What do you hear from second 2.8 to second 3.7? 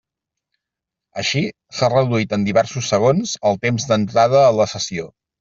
segons el